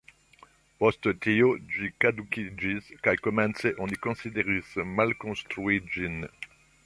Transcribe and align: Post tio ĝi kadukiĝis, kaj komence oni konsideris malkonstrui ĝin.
Post 0.83 1.07
tio 1.25 1.49
ĝi 1.73 1.89
kadukiĝis, 2.05 2.89
kaj 3.07 3.13
komence 3.27 3.73
oni 3.87 4.01
konsideris 4.07 4.75
malkonstrui 5.01 5.81
ĝin. 5.97 6.19